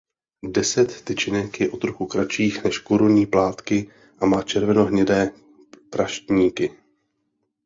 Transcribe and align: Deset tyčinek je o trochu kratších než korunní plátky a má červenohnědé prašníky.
Deset 0.51 1.01
tyčinek 1.01 1.59
je 1.59 1.71
o 1.71 1.77
trochu 1.77 2.05
kratších 2.05 2.63
než 2.63 2.79
korunní 2.79 3.25
plátky 3.25 3.89
a 4.19 4.25
má 4.25 4.41
červenohnědé 4.43 5.31
prašníky. 5.89 6.73